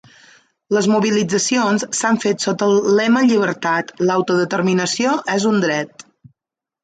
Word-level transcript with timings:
Les 0.75 0.85
mobilitzacions 0.91 1.83
s’han 1.97 2.17
fet 2.23 2.45
sota 2.45 2.69
el 2.71 2.89
lema 2.99 3.21
Llibertat, 3.27 3.93
l’autodeterminació 4.07 5.13
és 5.35 5.45
un 5.51 5.61
dret. 5.67 6.07